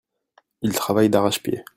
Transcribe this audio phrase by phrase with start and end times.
[0.63, 1.63] Il travaille d'arrache-pied.